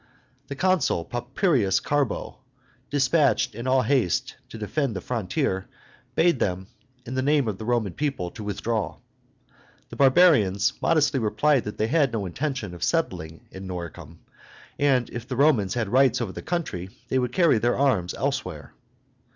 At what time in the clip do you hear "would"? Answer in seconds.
17.19-17.31